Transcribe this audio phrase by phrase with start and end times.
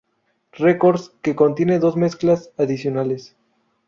[0.53, 3.35] Records, que contiene dos remezclas adicionales.